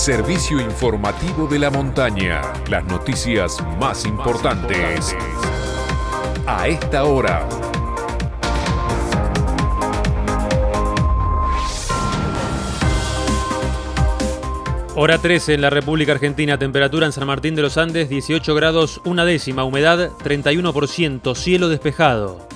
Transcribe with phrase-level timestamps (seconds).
[0.00, 2.40] servicio informativo de la montaña.
[2.70, 5.14] Las noticias más importantes
[6.46, 7.46] a esta hora.
[14.96, 19.02] Hora 13 en la República Argentina, temperatura en San Martín de los Andes 18 grados,
[19.04, 22.49] una décima, humedad 31%, cielo despejado.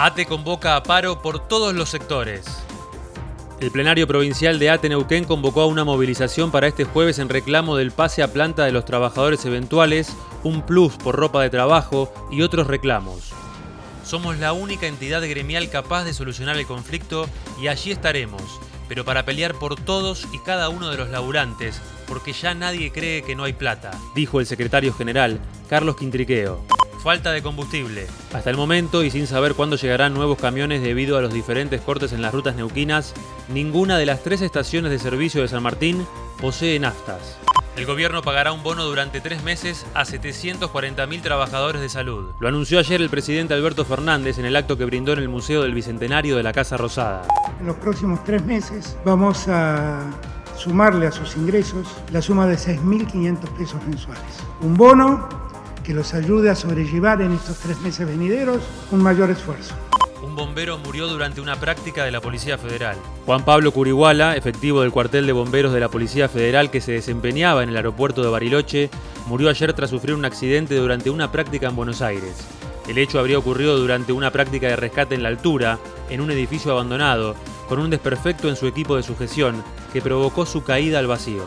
[0.00, 2.46] ATE convoca a paro por todos los sectores.
[3.60, 7.74] El plenario provincial de ATE Neuquén convocó a una movilización para este jueves en reclamo
[7.74, 12.42] del pase a planta de los trabajadores eventuales, un plus por ropa de trabajo y
[12.42, 13.32] otros reclamos.
[14.04, 17.28] Somos la única entidad gremial capaz de solucionar el conflicto
[17.60, 22.32] y allí estaremos, pero para pelear por todos y cada uno de los laburantes, porque
[22.32, 26.77] ya nadie cree que no hay plata, dijo el secretario general, Carlos Quintriqueo.
[26.98, 28.06] Falta de combustible.
[28.32, 32.12] Hasta el momento, y sin saber cuándo llegarán nuevos camiones debido a los diferentes cortes
[32.12, 33.14] en las rutas neuquinas,
[33.48, 36.06] ninguna de las tres estaciones de servicio de San Martín
[36.40, 37.38] posee naftas.
[37.76, 42.32] El gobierno pagará un bono durante tres meses a 740.000 trabajadores de salud.
[42.40, 45.62] Lo anunció ayer el presidente Alberto Fernández en el acto que brindó en el Museo
[45.62, 47.22] del Bicentenario de la Casa Rosada.
[47.60, 50.10] En los próximos tres meses vamos a
[50.56, 54.24] sumarle a sus ingresos la suma de 6.500 pesos mensuales.
[54.60, 55.47] Un bono
[55.88, 58.58] que los ayude a sobrellevar en estos tres meses venideros
[58.90, 59.74] un mayor esfuerzo.
[60.22, 62.98] Un bombero murió durante una práctica de la Policía Federal.
[63.24, 67.62] Juan Pablo Curiguala, efectivo del cuartel de bomberos de la Policía Federal que se desempeñaba
[67.62, 68.90] en el aeropuerto de Bariloche,
[69.28, 72.36] murió ayer tras sufrir un accidente durante una práctica en Buenos Aires.
[72.86, 75.78] El hecho habría ocurrido durante una práctica de rescate en la altura,
[76.10, 77.34] en un edificio abandonado,
[77.66, 79.64] con un desperfecto en su equipo de sujeción
[79.94, 81.46] que provocó su caída al vacío.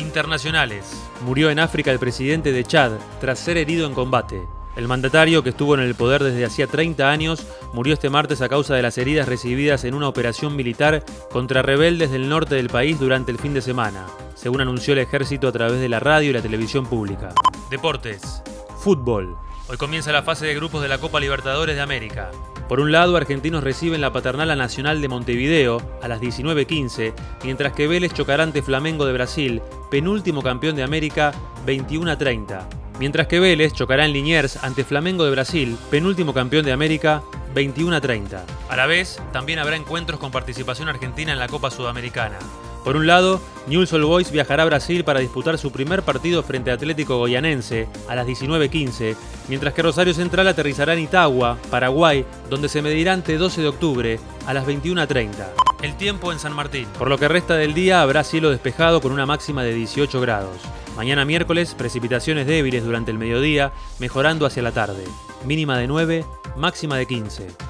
[0.00, 1.02] Internacionales.
[1.24, 4.46] Murió en África el presidente de Chad tras ser herido en combate.
[4.76, 8.48] El mandatario, que estuvo en el poder desde hacía 30 años, murió este martes a
[8.48, 12.98] causa de las heridas recibidas en una operación militar contra rebeldes del norte del país
[12.98, 16.34] durante el fin de semana, según anunció el ejército a través de la radio y
[16.34, 17.34] la televisión pública.
[17.68, 18.42] Deportes.
[18.78, 19.36] Fútbol.
[19.68, 22.30] Hoy comienza la fase de grupos de la Copa Libertadores de América.
[22.70, 27.88] Por un lado, argentinos reciben la Paternal Nacional de Montevideo a las 19.15, mientras que
[27.88, 29.60] Vélez chocará ante Flamengo de Brasil,
[29.90, 31.32] penúltimo campeón de América,
[31.66, 32.68] 21 30.
[33.00, 37.24] Mientras que Vélez chocará en Liniers ante Flamengo de Brasil, penúltimo campeón de América,
[37.56, 38.44] 21 30.
[38.68, 42.38] A la vez, también habrá encuentros con participación argentina en la Copa Sudamericana.
[42.84, 46.70] Por un lado, Newell's Old Boys viajará a Brasil para disputar su primer partido frente
[46.70, 49.16] a Atlético Goyanense a las 19.15,
[49.48, 54.20] mientras que Rosario Central aterrizará en Itagua, Paraguay, donde se medirá ante 12 de octubre
[54.46, 55.30] a las 21.30.
[55.82, 56.86] El tiempo en San Martín.
[56.98, 60.58] Por lo que resta del día habrá cielo despejado con una máxima de 18 grados.
[60.96, 65.04] Mañana miércoles, precipitaciones débiles durante el mediodía, mejorando hacia la tarde.
[65.46, 66.24] Mínima de 9,
[66.56, 67.69] máxima de 15.